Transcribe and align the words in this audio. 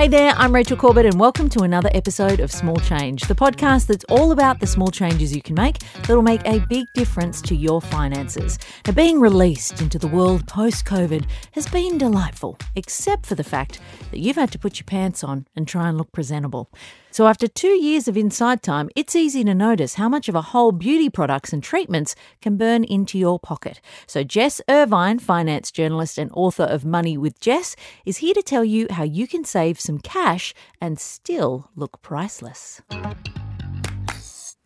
Hey 0.00 0.08
there, 0.08 0.32
I'm 0.38 0.54
Rachel 0.54 0.78
Corbett, 0.78 1.04
and 1.04 1.20
welcome 1.20 1.50
to 1.50 1.60
another 1.60 1.90
episode 1.92 2.40
of 2.40 2.50
Small 2.50 2.76
Change, 2.76 3.20
the 3.24 3.34
podcast 3.34 3.86
that's 3.86 4.06
all 4.08 4.32
about 4.32 4.58
the 4.58 4.66
small 4.66 4.90
changes 4.90 5.36
you 5.36 5.42
can 5.42 5.54
make 5.54 5.80
that'll 6.06 6.22
make 6.22 6.40
a 6.46 6.64
big 6.70 6.86
difference 6.94 7.42
to 7.42 7.54
your 7.54 7.82
finances. 7.82 8.58
Now, 8.86 8.94
being 8.94 9.20
released 9.20 9.82
into 9.82 9.98
the 9.98 10.08
world 10.08 10.48
post 10.48 10.86
COVID 10.86 11.26
has 11.52 11.68
been 11.68 11.98
delightful, 11.98 12.56
except 12.76 13.26
for 13.26 13.34
the 13.34 13.44
fact 13.44 13.78
that 14.10 14.20
you've 14.20 14.36
had 14.36 14.50
to 14.52 14.58
put 14.58 14.78
your 14.78 14.86
pants 14.86 15.22
on 15.22 15.46
and 15.54 15.68
try 15.68 15.90
and 15.90 15.98
look 15.98 16.12
presentable. 16.12 16.70
So, 17.10 17.26
after 17.26 17.48
two 17.48 17.68
years 17.82 18.06
of 18.06 18.16
inside 18.16 18.62
time, 18.62 18.88
it's 18.94 19.16
easy 19.16 19.42
to 19.44 19.54
notice 19.54 19.94
how 19.94 20.08
much 20.08 20.28
of 20.28 20.34
a 20.34 20.42
hole 20.42 20.72
beauty 20.72 21.10
products 21.10 21.52
and 21.52 21.62
treatments 21.62 22.14
can 22.40 22.56
burn 22.56 22.84
into 22.84 23.18
your 23.18 23.38
pocket. 23.38 23.80
So, 24.06 24.22
Jess 24.22 24.60
Irvine, 24.68 25.18
finance 25.18 25.70
journalist 25.70 26.18
and 26.18 26.30
author 26.34 26.64
of 26.64 26.84
Money 26.84 27.16
with 27.16 27.40
Jess, 27.40 27.74
is 28.04 28.18
here 28.18 28.34
to 28.34 28.42
tell 28.42 28.64
you 28.64 28.86
how 28.90 29.02
you 29.02 29.26
can 29.26 29.44
save 29.44 29.80
some 29.80 29.98
cash 29.98 30.54
and 30.80 31.00
still 31.00 31.70
look 31.74 32.00
priceless. 32.02 32.80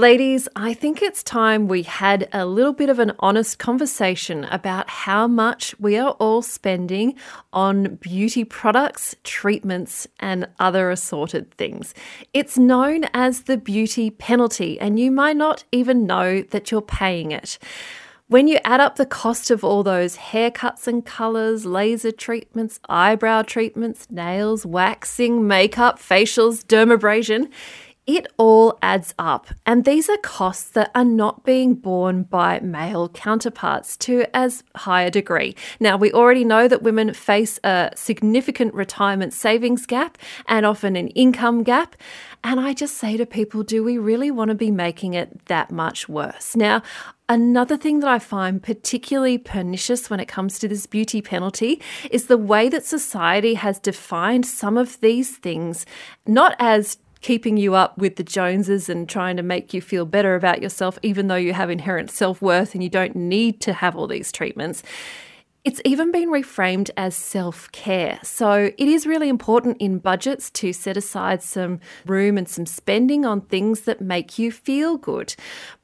Ladies, 0.00 0.48
I 0.56 0.72
think 0.72 1.02
it's 1.02 1.22
time 1.22 1.68
we 1.68 1.82
had 1.82 2.26
a 2.32 2.46
little 2.46 2.72
bit 2.72 2.88
of 2.88 2.98
an 2.98 3.12
honest 3.18 3.58
conversation 3.58 4.44
about 4.44 4.88
how 4.88 5.28
much 5.28 5.78
we 5.78 5.98
are 5.98 6.12
all 6.12 6.40
spending 6.40 7.16
on 7.52 7.96
beauty 7.96 8.42
products, 8.42 9.14
treatments, 9.24 10.06
and 10.18 10.48
other 10.58 10.90
assorted 10.90 11.50
things. 11.50 11.92
It's 12.32 12.56
known 12.56 13.04
as 13.12 13.42
the 13.42 13.58
beauty 13.58 14.08
penalty, 14.08 14.80
and 14.80 14.98
you 14.98 15.10
might 15.10 15.36
not 15.36 15.64
even 15.70 16.06
know 16.06 16.40
that 16.44 16.70
you're 16.70 16.80
paying 16.80 17.32
it. 17.32 17.58
When 18.26 18.48
you 18.48 18.58
add 18.64 18.80
up 18.80 18.96
the 18.96 19.04
cost 19.04 19.50
of 19.50 19.64
all 19.64 19.82
those 19.82 20.16
haircuts 20.16 20.86
and 20.86 21.04
colors, 21.04 21.66
laser 21.66 22.12
treatments, 22.12 22.80
eyebrow 22.88 23.42
treatments, 23.42 24.06
nails, 24.08 24.64
waxing, 24.64 25.46
makeup, 25.46 25.98
facials, 25.98 26.64
dermabrasion, 26.64 27.50
it 28.16 28.26
all 28.36 28.78
adds 28.82 29.14
up, 29.18 29.48
and 29.66 29.84
these 29.84 30.08
are 30.08 30.16
costs 30.18 30.70
that 30.70 30.90
are 30.94 31.04
not 31.04 31.44
being 31.44 31.74
borne 31.74 32.24
by 32.24 32.60
male 32.60 33.08
counterparts 33.08 33.96
to 33.98 34.26
as 34.34 34.62
high 34.76 35.02
a 35.02 35.10
degree. 35.10 35.54
Now, 35.78 35.96
we 35.96 36.12
already 36.12 36.44
know 36.44 36.68
that 36.68 36.82
women 36.82 37.14
face 37.14 37.58
a 37.64 37.90
significant 37.94 38.74
retirement 38.74 39.32
savings 39.32 39.86
gap 39.86 40.18
and 40.46 40.66
often 40.66 40.96
an 40.96 41.08
income 41.08 41.62
gap. 41.62 41.96
And 42.42 42.58
I 42.58 42.72
just 42.72 42.96
say 42.96 43.16
to 43.16 43.26
people, 43.26 43.62
do 43.62 43.84
we 43.84 43.98
really 43.98 44.30
want 44.30 44.48
to 44.48 44.54
be 44.54 44.70
making 44.70 45.14
it 45.14 45.46
that 45.46 45.70
much 45.70 46.08
worse? 46.08 46.56
Now, 46.56 46.82
Another 47.28 47.76
thing 47.76 48.00
that 48.00 48.10
I 48.10 48.18
find 48.18 48.60
particularly 48.60 49.38
pernicious 49.38 50.10
when 50.10 50.18
it 50.18 50.26
comes 50.26 50.58
to 50.58 50.66
this 50.66 50.86
beauty 50.86 51.22
penalty 51.22 51.80
is 52.10 52.26
the 52.26 52.36
way 52.36 52.68
that 52.68 52.84
society 52.84 53.54
has 53.54 53.78
defined 53.78 54.44
some 54.46 54.76
of 54.76 54.98
these 54.98 55.36
things 55.36 55.86
not 56.26 56.56
as 56.58 56.98
keeping 57.20 57.56
you 57.56 57.74
up 57.74 57.98
with 57.98 58.16
the 58.16 58.24
Joneses 58.24 58.88
and 58.88 59.08
trying 59.08 59.36
to 59.36 59.42
make 59.42 59.74
you 59.74 59.80
feel 59.80 60.06
better 60.06 60.34
about 60.34 60.62
yourself, 60.62 60.98
even 61.02 61.28
though 61.28 61.36
you 61.36 61.52
have 61.52 61.70
inherent 61.70 62.10
self 62.10 62.40
worth 62.40 62.74
and 62.74 62.82
you 62.82 62.90
don't 62.90 63.16
need 63.16 63.60
to 63.62 63.72
have 63.72 63.96
all 63.96 64.06
these 64.06 64.32
treatments. 64.32 64.82
It's 65.62 65.82
even 65.84 66.10
been 66.10 66.30
reframed 66.30 66.88
as 66.96 67.14
self 67.14 67.70
care. 67.70 68.18
So 68.22 68.72
it 68.78 68.88
is 68.88 69.06
really 69.06 69.28
important 69.28 69.76
in 69.78 69.98
budgets 69.98 70.50
to 70.52 70.72
set 70.72 70.96
aside 70.96 71.42
some 71.42 71.80
room 72.06 72.38
and 72.38 72.48
some 72.48 72.64
spending 72.64 73.26
on 73.26 73.42
things 73.42 73.82
that 73.82 74.00
make 74.00 74.38
you 74.38 74.50
feel 74.50 74.96
good. 74.96 75.34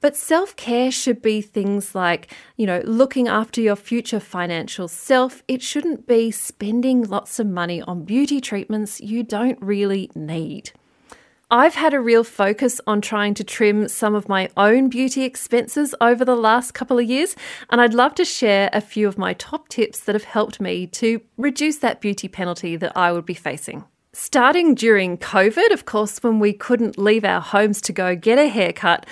But 0.00 0.16
self 0.16 0.56
care 0.56 0.90
should 0.90 1.20
be 1.20 1.42
things 1.42 1.94
like, 1.94 2.32
you 2.56 2.66
know, 2.66 2.80
looking 2.86 3.28
after 3.28 3.60
your 3.60 3.76
future 3.76 4.20
financial 4.20 4.88
self. 4.88 5.42
It 5.46 5.60
shouldn't 5.60 6.06
be 6.06 6.30
spending 6.30 7.02
lots 7.02 7.38
of 7.38 7.46
money 7.46 7.82
on 7.82 8.06
beauty 8.06 8.40
treatments 8.40 9.02
you 9.02 9.22
don't 9.22 9.60
really 9.60 10.10
need. 10.14 10.72
I've 11.50 11.76
had 11.76 11.94
a 11.94 12.00
real 12.00 12.24
focus 12.24 12.80
on 12.88 13.00
trying 13.00 13.34
to 13.34 13.44
trim 13.44 13.86
some 13.86 14.16
of 14.16 14.28
my 14.28 14.48
own 14.56 14.88
beauty 14.88 15.22
expenses 15.22 15.94
over 16.00 16.24
the 16.24 16.34
last 16.34 16.72
couple 16.72 16.98
of 16.98 17.04
years, 17.04 17.36
and 17.70 17.80
I'd 17.80 17.94
love 17.94 18.16
to 18.16 18.24
share 18.24 18.68
a 18.72 18.80
few 18.80 19.06
of 19.06 19.16
my 19.16 19.32
top 19.34 19.68
tips 19.68 20.00
that 20.00 20.16
have 20.16 20.24
helped 20.24 20.60
me 20.60 20.88
to 20.88 21.20
reduce 21.36 21.78
that 21.78 22.00
beauty 22.00 22.26
penalty 22.26 22.74
that 22.74 22.96
I 22.96 23.12
would 23.12 23.24
be 23.24 23.34
facing. 23.34 23.84
Starting 24.12 24.74
during 24.74 25.18
COVID, 25.18 25.70
of 25.72 25.84
course, 25.84 26.20
when 26.20 26.40
we 26.40 26.52
couldn't 26.52 26.98
leave 26.98 27.24
our 27.24 27.40
homes 27.40 27.80
to 27.82 27.92
go 27.92 28.16
get 28.16 28.38
a 28.38 28.48
haircut, 28.48 29.06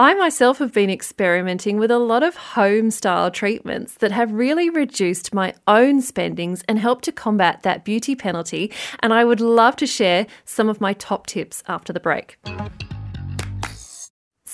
I 0.00 0.14
myself 0.14 0.58
have 0.58 0.72
been 0.72 0.90
experimenting 0.90 1.76
with 1.76 1.90
a 1.90 1.98
lot 1.98 2.22
of 2.22 2.36
home 2.36 2.92
style 2.92 3.32
treatments 3.32 3.94
that 3.94 4.12
have 4.12 4.30
really 4.32 4.70
reduced 4.70 5.34
my 5.34 5.54
own 5.66 6.02
spendings 6.02 6.62
and 6.68 6.78
helped 6.78 7.04
to 7.06 7.10
combat 7.10 7.64
that 7.64 7.84
beauty 7.84 8.14
penalty. 8.14 8.72
And 9.00 9.12
I 9.12 9.24
would 9.24 9.40
love 9.40 9.74
to 9.74 9.88
share 9.88 10.28
some 10.44 10.68
of 10.68 10.80
my 10.80 10.92
top 10.92 11.26
tips 11.26 11.64
after 11.66 11.92
the 11.92 11.98
break. 11.98 12.38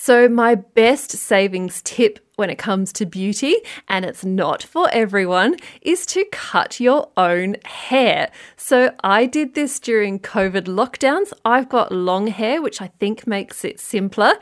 So, 0.05 0.29
my 0.29 0.53
best 0.53 1.09
savings 1.09 1.81
tip 1.81 2.19
when 2.35 2.51
it 2.51 2.59
comes 2.59 2.93
to 2.93 3.07
beauty, 3.07 3.55
and 3.87 4.05
it's 4.05 4.23
not 4.23 4.61
for 4.61 4.87
everyone, 4.91 5.55
is 5.81 6.05
to 6.05 6.23
cut 6.31 6.79
your 6.79 7.09
own 7.17 7.55
hair. 7.65 8.29
So 8.55 8.93
I 9.03 9.25
did 9.25 9.55
this 9.55 9.79
during 9.79 10.19
COVID 10.19 10.65
lockdowns. 10.65 11.33
I've 11.43 11.69
got 11.69 11.91
long 11.91 12.27
hair, 12.27 12.61
which 12.61 12.83
I 12.83 12.91
think 12.99 13.25
makes 13.25 13.65
it 13.65 13.79
simpler. 13.79 14.33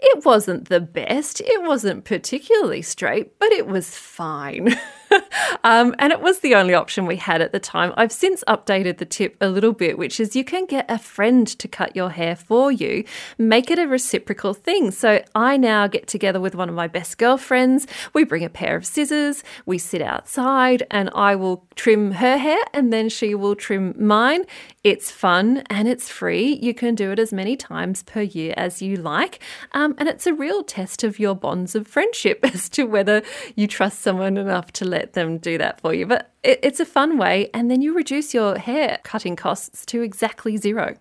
It 0.00 0.24
wasn't 0.24 0.68
the 0.68 0.80
best, 0.80 1.40
it 1.40 1.62
wasn't 1.62 2.04
particularly 2.04 2.82
straight, 2.82 3.38
but 3.38 3.52
it 3.52 3.68
was 3.68 3.96
fine. 3.96 4.74
um, 5.64 5.94
and 5.98 6.12
it 6.12 6.20
was 6.20 6.40
the 6.40 6.54
only 6.54 6.74
option 6.74 7.06
we 7.06 7.16
had 7.16 7.40
at 7.40 7.52
the 7.52 7.60
time. 7.60 7.92
I've 7.96 8.12
since 8.12 8.42
updated 8.48 8.98
the 8.98 9.04
tip 9.04 9.36
a 9.40 9.48
little 9.48 9.72
bit, 9.72 9.98
which 9.98 10.20
is 10.20 10.36
you 10.36 10.44
can 10.44 10.66
get 10.66 10.90
a 10.90 10.98
friend 10.98 11.46
to 11.46 11.68
cut 11.68 11.94
your 11.96 12.10
hair 12.10 12.36
for 12.36 12.70
you, 12.70 13.04
make 13.38 13.70
it 13.70 13.78
a 13.78 13.86
reciprocal 13.86 14.54
thing. 14.54 14.90
So 14.90 15.22
I 15.34 15.56
now 15.56 15.86
get 15.86 16.06
together 16.06 16.40
with 16.40 16.54
one 16.54 16.68
of 16.68 16.74
my 16.74 16.88
best 16.88 17.18
girlfriends. 17.18 17.86
We 18.12 18.24
bring 18.24 18.44
a 18.44 18.50
pair 18.50 18.76
of 18.76 18.86
scissors, 18.86 19.44
we 19.66 19.78
sit 19.78 20.02
outside, 20.02 20.86
and 20.90 21.10
I 21.14 21.36
will 21.36 21.64
trim 21.74 22.12
her 22.12 22.36
hair 22.36 22.62
and 22.72 22.92
then 22.92 23.08
she 23.08 23.34
will 23.34 23.56
trim 23.56 23.94
mine. 23.98 24.44
It's 24.84 25.12
fun 25.12 25.62
and 25.70 25.86
it's 25.86 26.08
free. 26.08 26.58
You 26.60 26.74
can 26.74 26.96
do 26.96 27.12
it 27.12 27.20
as 27.20 27.32
many 27.32 27.56
times 27.56 28.02
per 28.02 28.22
year 28.22 28.52
as 28.56 28.82
you 28.82 28.96
like. 28.96 29.38
Um, 29.72 29.94
and 29.96 30.08
it's 30.08 30.26
a 30.26 30.34
real 30.34 30.64
test 30.64 31.04
of 31.04 31.20
your 31.20 31.36
bonds 31.36 31.76
of 31.76 31.86
friendship 31.86 32.40
as 32.42 32.68
to 32.70 32.84
whether 32.84 33.22
you 33.54 33.68
trust 33.68 34.00
someone 34.00 34.36
enough 34.36 34.72
to 34.72 34.84
let 34.84 35.12
them 35.12 35.38
do 35.38 35.56
that 35.58 35.80
for 35.80 35.94
you. 35.94 36.06
But 36.06 36.32
it, 36.42 36.58
it's 36.64 36.80
a 36.80 36.84
fun 36.84 37.16
way, 37.16 37.48
and 37.54 37.70
then 37.70 37.80
you 37.80 37.94
reduce 37.94 38.34
your 38.34 38.58
hair 38.58 38.98
cutting 39.04 39.36
costs 39.36 39.86
to 39.86 40.02
exactly 40.02 40.56
zero. 40.56 40.96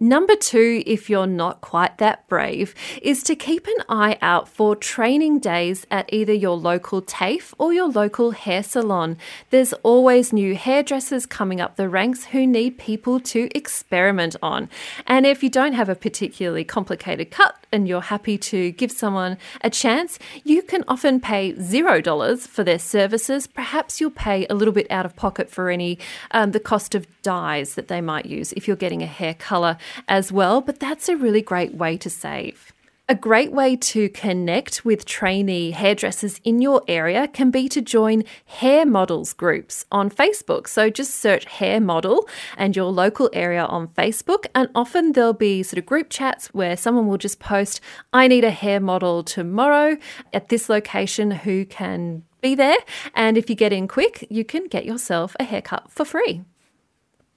Number 0.00 0.34
two, 0.34 0.82
if 0.86 1.08
you're 1.08 1.26
not 1.26 1.60
quite 1.60 1.98
that 1.98 2.26
brave, 2.26 2.74
is 3.00 3.22
to 3.22 3.36
keep 3.36 3.68
an 3.68 3.84
eye 3.88 4.18
out 4.20 4.48
for 4.48 4.74
training 4.74 5.38
days 5.38 5.86
at 5.88 6.12
either 6.12 6.32
your 6.32 6.56
local 6.56 7.00
TAFE 7.00 7.54
or 7.58 7.72
your 7.72 7.88
local 7.88 8.32
hair 8.32 8.64
salon. 8.64 9.16
There's 9.50 9.72
always 9.84 10.32
new 10.32 10.56
hairdressers 10.56 11.26
coming 11.26 11.60
up 11.60 11.76
the 11.76 11.88
ranks 11.88 12.24
who 12.24 12.44
need 12.44 12.76
people 12.76 13.20
to 13.20 13.48
experiment 13.54 14.34
on. 14.42 14.68
And 15.06 15.26
if 15.26 15.44
you 15.44 15.48
don't 15.48 15.74
have 15.74 15.88
a 15.88 15.94
particularly 15.94 16.64
complicated 16.64 17.30
cut 17.30 17.63
and 17.74 17.88
you're 17.88 18.00
happy 18.00 18.38
to 18.38 18.70
give 18.70 18.92
someone 18.92 19.36
a 19.62 19.68
chance, 19.68 20.18
you 20.44 20.62
can 20.62 20.84
often 20.86 21.20
pay 21.20 21.58
zero 21.60 22.00
dollars 22.00 22.46
for 22.46 22.62
their 22.62 22.78
services. 22.78 23.46
Perhaps 23.48 24.00
you'll 24.00 24.10
pay 24.10 24.46
a 24.48 24.54
little 24.54 24.72
bit 24.72 24.86
out 24.90 25.04
of 25.04 25.16
pocket 25.16 25.50
for 25.50 25.68
any 25.70 25.98
um, 26.30 26.52
the 26.52 26.60
cost 26.60 26.94
of 26.94 27.06
dyes 27.22 27.74
that 27.74 27.88
they 27.88 28.00
might 28.00 28.26
use 28.26 28.52
if 28.52 28.68
you're 28.68 28.76
getting 28.76 29.02
a 29.02 29.06
hair 29.06 29.34
color 29.34 29.76
as 30.08 30.30
well, 30.30 30.60
but 30.60 30.78
that's 30.78 31.08
a 31.08 31.16
really 31.16 31.42
great 31.42 31.74
way 31.74 31.96
to 31.96 32.08
save. 32.08 32.73
A 33.06 33.14
great 33.14 33.52
way 33.52 33.76
to 33.76 34.08
connect 34.08 34.82
with 34.82 35.04
trainee 35.04 35.72
hairdressers 35.72 36.40
in 36.42 36.62
your 36.62 36.82
area 36.88 37.28
can 37.28 37.50
be 37.50 37.68
to 37.68 37.82
join 37.82 38.24
hair 38.46 38.86
models 38.86 39.34
groups 39.34 39.84
on 39.92 40.08
Facebook. 40.08 40.66
So 40.66 40.88
just 40.88 41.16
search 41.16 41.44
hair 41.44 41.82
model 41.82 42.26
and 42.56 42.74
your 42.74 42.90
local 42.90 43.28
area 43.34 43.66
on 43.66 43.88
Facebook, 43.88 44.46
and 44.54 44.70
often 44.74 45.12
there'll 45.12 45.34
be 45.34 45.62
sort 45.62 45.76
of 45.76 45.84
group 45.84 46.08
chats 46.08 46.46
where 46.54 46.78
someone 46.78 47.06
will 47.06 47.18
just 47.18 47.40
post, 47.40 47.82
I 48.14 48.26
need 48.26 48.42
a 48.42 48.50
hair 48.50 48.80
model 48.80 49.22
tomorrow 49.22 49.98
at 50.32 50.48
this 50.48 50.70
location 50.70 51.30
who 51.30 51.66
can 51.66 52.22
be 52.40 52.54
there. 52.54 52.78
And 53.12 53.36
if 53.36 53.50
you 53.50 53.54
get 53.54 53.74
in 53.74 53.86
quick, 53.86 54.26
you 54.30 54.46
can 54.46 54.66
get 54.66 54.86
yourself 54.86 55.36
a 55.38 55.44
haircut 55.44 55.90
for 55.90 56.06
free. 56.06 56.42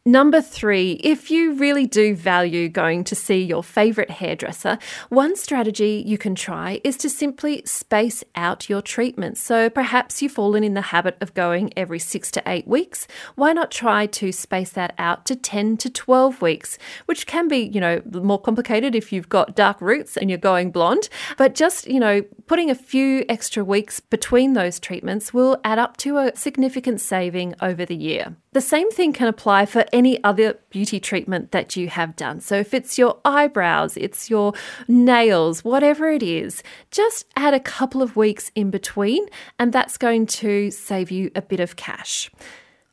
Number 0.08 0.42
three, 0.42 0.94
if 1.04 1.30
you 1.30 1.56
really 1.56 1.86
do 1.86 2.16
value 2.16 2.70
going 2.70 3.04
to 3.04 3.14
see 3.14 3.44
your 3.44 3.62
favourite 3.62 4.10
hairdresser, 4.10 4.80
one 5.10 5.36
strategy 5.36 6.02
you 6.08 6.18
can 6.18 6.34
try 6.34 6.80
is 6.86 6.96
to 7.00 7.10
simply 7.10 7.62
space 7.66 8.24
out 8.34 8.70
your 8.70 8.82
treatments. 8.82 9.42
So 9.42 9.70
perhaps 9.70 10.22
you've 10.22 10.32
fallen 10.32 10.64
in 10.64 10.76
the 10.76 10.96
habit 10.96 11.18
of 11.20 11.34
going 11.34 11.74
every 11.76 12.00
six 12.00 12.32
to 12.32 12.44
eight 12.48 12.66
weeks. 12.66 13.06
Why 13.36 13.52
not 13.52 13.70
try 13.70 14.06
to 14.06 14.32
space 14.32 14.70
that 14.70 14.94
out 14.98 15.26
to 15.26 15.36
10 15.36 15.76
to 15.76 15.90
12 15.90 16.42
weeks, 16.42 16.78
which 17.08 17.28
can 17.28 17.50
be, 17.50 17.58
you 17.58 17.82
know, 17.82 18.02
more 18.10 18.40
complicated 18.40 18.96
if 18.96 19.12
you've 19.12 19.28
got 19.28 19.58
dark 19.58 19.82
roots 19.82 20.16
and 20.16 20.30
you're 20.30 20.40
going 20.40 20.72
blonde. 20.72 21.10
But 21.36 21.54
just, 21.54 21.86
you 21.86 22.00
know, 22.00 22.22
putting 22.46 22.70
a 22.70 22.76
few 22.76 23.26
extra 23.28 23.62
weeks 23.62 24.00
between 24.00 24.54
those 24.54 24.80
treatments 24.80 25.34
will 25.34 25.60
add 25.66 25.80
up 25.80 25.98
to 25.98 26.18
a 26.18 26.34
significant 26.34 27.02
saving 27.02 27.56
over 27.60 27.86
the 27.86 27.98
year. 27.98 28.38
The 28.58 28.62
same 28.62 28.90
thing 28.90 29.14
can 29.14 29.28
apply 29.28 29.68
for 29.68 29.86
any 29.94 30.24
other 30.24 30.58
beauty 30.72 31.00
treatment 31.00 31.52
that 31.52 31.76
you 31.76 31.90
have 31.90 32.16
done. 32.16 32.40
So 32.42 32.56
if 32.56 32.74
it's 32.74 32.98
your 32.98 33.20
eyebrows, 33.24 33.96
it's 33.98 34.32
your 34.32 34.54
nails, 34.88 35.64
whatever 35.64 36.10
it 36.10 36.24
is, 36.24 36.64
just 36.90 37.28
add 37.36 37.54
a 37.54 37.60
couple 37.60 38.02
of 38.02 38.16
weeks 38.16 38.52
in 38.56 38.72
between, 38.72 39.28
and 39.60 39.72
that's 39.72 39.96
going 40.00 40.26
to 40.42 40.72
save 40.72 41.12
you 41.12 41.30
a 41.36 41.42
bit 41.44 41.60
of 41.60 41.76
cash. 41.76 42.32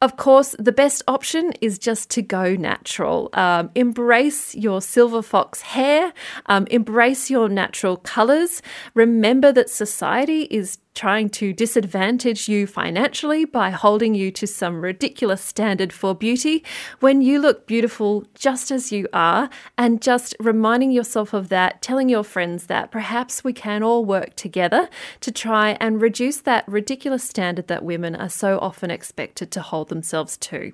Of 0.02 0.18
course, 0.18 0.54
the 0.58 0.70
best 0.70 1.02
option 1.08 1.54
is 1.62 1.78
just 1.78 2.10
to 2.10 2.20
go 2.20 2.56
natural. 2.56 3.30
Um, 3.32 3.70
embrace 3.74 4.54
your 4.54 4.82
silver 4.82 5.22
fox 5.22 5.62
hair, 5.62 6.12
um, 6.44 6.66
embrace 6.70 7.30
your 7.30 7.48
natural 7.48 7.96
colors. 7.96 8.60
Remember 8.92 9.50
that 9.50 9.70
society 9.70 10.42
is 10.50 10.76
trying 10.94 11.28
to 11.28 11.52
disadvantage 11.52 12.48
you 12.48 12.66
financially 12.66 13.44
by 13.44 13.70
holding 13.70 14.14
you 14.14 14.30
to 14.30 14.46
some 14.46 14.80
ridiculous 14.80 15.42
standard 15.42 15.92
for 15.92 16.14
beauty 16.14 16.64
when 17.00 17.20
you 17.20 17.40
look 17.40 17.66
beautiful 17.66 18.24
just 18.34 18.70
as 18.70 18.92
you 18.92 19.08
are, 19.12 19.50
and 19.76 20.00
just 20.00 20.34
reminding 20.38 20.90
yourself 20.90 21.32
of 21.32 21.48
that, 21.48 21.82
telling 21.82 22.08
your 22.08 22.24
friends 22.24 22.66
that 22.66 22.90
perhaps 22.90 23.42
we 23.42 23.52
can 23.52 23.82
all 23.82 24.04
work 24.04 24.36
together 24.36 24.88
to 25.20 25.32
try 25.32 25.76
and 25.80 26.00
reduce 26.00 26.38
that 26.38 26.66
ridiculous 26.68 27.24
standard 27.24 27.66
that 27.66 27.84
women 27.84 28.14
are 28.14 28.28
so 28.28 28.58
often 28.60 28.90
expected 28.90 29.50
to 29.50 29.60
hold 29.60 29.88
themselves 29.88 30.36
to. 30.36 30.72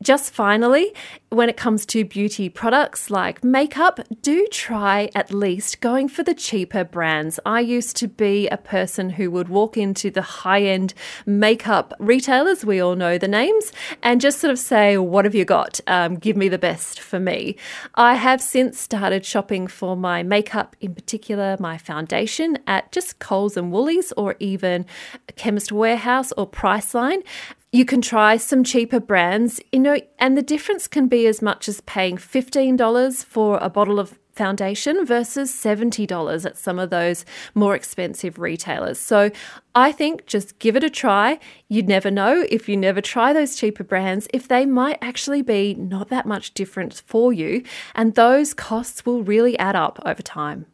Just 0.00 0.32
finally, 0.32 0.94
when 1.28 1.48
it 1.48 1.56
comes 1.56 1.84
to 1.86 2.04
beauty 2.04 2.48
products 2.48 3.10
like 3.10 3.42
makeup, 3.42 3.98
do 4.22 4.46
try 4.50 5.10
at 5.14 5.32
least 5.32 5.80
going 5.80 6.08
for 6.08 6.22
the 6.22 6.34
cheaper 6.34 6.84
brands. 6.84 7.40
I 7.44 7.60
used 7.60 7.96
to 7.96 8.08
be 8.08 8.48
a 8.48 8.56
person 8.56 9.10
who 9.10 9.28
would 9.32 9.48
walk 9.48 9.76
into 9.76 10.10
the 10.10 10.22
high 10.22 10.62
end 10.62 10.94
makeup 11.26 11.92
retailers, 11.98 12.64
we 12.64 12.80
all 12.80 12.94
know 12.94 13.18
the 13.18 13.26
names, 13.26 13.72
and 14.02 14.20
just 14.20 14.38
sort 14.38 14.52
of 14.52 14.58
say, 14.58 14.96
What 14.96 15.24
have 15.24 15.34
you 15.34 15.44
got? 15.44 15.80
Um, 15.88 16.14
give 16.14 16.36
me 16.36 16.48
the 16.48 16.58
best 16.58 17.00
for 17.00 17.18
me. 17.18 17.56
I 17.96 18.14
have 18.14 18.40
since 18.40 18.78
started 18.78 19.26
shopping 19.26 19.66
for 19.66 19.96
my 19.96 20.22
makeup, 20.22 20.76
in 20.80 20.94
particular 20.94 21.56
my 21.58 21.76
foundation, 21.76 22.58
at 22.68 22.92
just 22.92 23.18
Coles 23.18 23.56
and 23.56 23.72
Woolies 23.72 24.12
or 24.16 24.36
even 24.38 24.86
Chemist 25.34 25.72
Warehouse 25.72 26.32
or 26.36 26.48
Priceline. 26.48 27.22
You 27.70 27.84
can 27.84 28.00
try 28.00 28.38
some 28.38 28.64
cheaper 28.64 28.98
brands, 28.98 29.60
you 29.72 29.80
know, 29.80 30.00
and 30.18 30.38
the 30.38 30.42
difference 30.42 30.88
can 30.88 31.06
be 31.06 31.26
as 31.26 31.42
much 31.42 31.68
as 31.68 31.82
paying 31.82 32.16
$15 32.16 33.24
for 33.24 33.58
a 33.60 33.68
bottle 33.68 34.00
of 34.00 34.18
foundation 34.32 35.04
versus 35.04 35.52
$70 35.52 36.46
at 36.46 36.56
some 36.56 36.78
of 36.78 36.88
those 36.88 37.26
more 37.54 37.74
expensive 37.74 38.38
retailers. 38.38 38.98
So 38.98 39.30
I 39.74 39.92
think 39.92 40.24
just 40.24 40.58
give 40.58 40.76
it 40.76 40.84
a 40.84 40.88
try. 40.88 41.38
You'd 41.68 41.88
never 41.88 42.10
know 42.10 42.46
if 42.48 42.70
you 42.70 42.76
never 42.76 43.02
try 43.02 43.34
those 43.34 43.56
cheaper 43.56 43.84
brands 43.84 44.28
if 44.32 44.48
they 44.48 44.64
might 44.64 44.96
actually 45.02 45.42
be 45.42 45.74
not 45.74 46.08
that 46.08 46.24
much 46.24 46.54
different 46.54 47.02
for 47.04 47.34
you, 47.34 47.64
and 47.94 48.14
those 48.14 48.54
costs 48.54 49.04
will 49.04 49.22
really 49.22 49.58
add 49.58 49.76
up 49.76 49.98
over 50.06 50.22
time. 50.22 50.64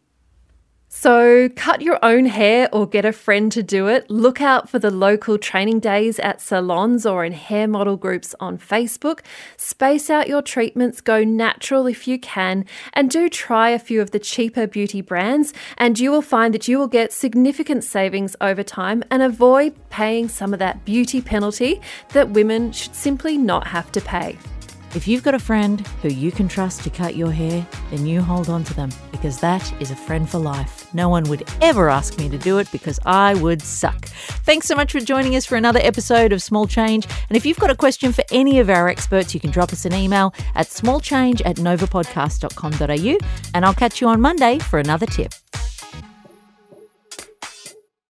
So, 0.97 1.51
cut 1.51 1.83
your 1.83 1.99
own 2.03 2.25
hair 2.25 2.69
or 2.73 2.87
get 2.87 3.05
a 3.05 3.13
friend 3.13 3.51
to 3.53 3.65
do 3.65 3.89
it. 3.89 4.09
Look 4.09 4.41
out 4.41 4.71
for 4.71 4.79
the 4.79 4.93
local 4.93 5.37
training 5.39 5.81
days 5.81 6.21
at 6.21 6.41
salons 6.41 7.05
or 7.05 7.25
in 7.25 7.33
hair 7.33 7.67
model 7.67 7.97
groups 7.97 8.33
on 8.39 8.57
Facebook. 8.59 9.19
Space 9.57 10.09
out 10.09 10.29
your 10.29 10.41
treatments, 10.41 11.01
go 11.01 11.25
natural 11.25 11.89
if 11.89 12.07
you 12.07 12.19
can, 12.19 12.65
and 12.93 13.11
do 13.11 13.29
try 13.29 13.71
a 13.71 13.79
few 13.79 14.01
of 14.01 14.13
the 14.13 14.21
cheaper 14.21 14.69
beauty 14.69 15.01
brands. 15.03 15.53
And 15.77 15.99
you 15.99 16.13
will 16.13 16.23
find 16.23 16.55
that 16.55 16.69
you 16.69 16.79
will 16.79 16.89
get 16.89 17.13
significant 17.13 17.83
savings 17.83 18.37
over 18.41 18.63
time 18.63 19.03
and 19.11 19.21
avoid 19.21 19.75
paying 19.91 20.29
some 20.29 20.53
of 20.53 20.61
that 20.61 20.85
beauty 20.85 21.21
penalty 21.21 21.83
that 22.11 22.31
women 22.31 22.71
should 22.71 22.95
simply 22.95 23.37
not 23.37 23.67
have 23.67 23.91
to 23.93 24.01
pay. 24.01 24.39
If 24.95 25.09
you've 25.09 25.25
got 25.25 25.35
a 25.35 25.41
friend 25.41 25.85
who 26.03 26.09
you 26.09 26.31
can 26.31 26.47
trust 26.47 26.85
to 26.85 26.91
cut 26.91 27.17
your 27.17 27.33
hair, 27.33 27.67
then 27.91 28.07
you 28.07 28.23
hold 28.23 28.49
on 28.49 28.63
to 28.63 28.75
them 28.75 28.91
because 29.11 29.41
that 29.41 29.75
is 29.81 29.91
a 29.91 29.97
friend 29.97 30.29
for 30.31 30.39
life. 30.39 30.93
No 30.95 31.09
one 31.09 31.25
would 31.25 31.43
ever 31.61 31.91
ask 31.91 32.17
me 32.17 32.29
to 32.29 32.39
do 32.39 32.59
it 32.59 32.71
because 32.71 33.01
I 33.05 33.35
would 33.35 33.61
suck. 33.61 34.07
Thanks 34.45 34.69
so 34.69 34.77
much 34.77 34.93
for 34.93 35.01
joining 35.01 35.35
us 35.35 35.45
for 35.45 35.57
another 35.57 35.81
episode 35.83 36.33
of 36.33 36.41
Small 36.41 36.69
Change. 36.69 37.09
And 37.29 37.37
if 37.37 37.45
you've 37.45 37.59
got 37.59 37.71
a 37.71 37.75
question 37.75 38.13
for 38.13 38.23
any 38.31 38.61
of 38.61 38.71
our 38.71 38.89
experts, 38.89 39.35
you 39.35 39.41
can 39.41 39.51
drop 39.51 39.73
us 39.73 39.85
an 39.85 39.95
email 39.95 40.33
at 40.55 40.69
smallchange 40.69 41.43
at 41.45 41.57
novapodcast.com.au. 41.57 43.19
And 43.53 43.65
I'll 43.65 43.75
catch 43.75 44.01
you 44.01 44.07
on 44.07 44.21
Monday 44.21 44.61
for 44.61 44.79
another 44.79 45.07
tip. 45.07 45.35